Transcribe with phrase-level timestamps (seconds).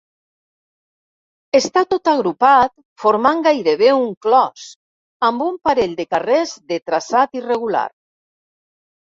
[1.59, 4.65] Està tot agrupat, formant gairebé un clos,
[5.29, 7.87] amb un parell de carrers de traçat irregular.